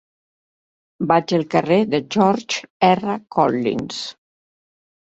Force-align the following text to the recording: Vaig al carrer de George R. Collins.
Vaig 1.11 1.33
al 1.39 1.45
carrer 1.57 1.77
de 1.93 2.01
George 2.17 2.65
R. 2.91 3.15
Collins. 3.39 4.03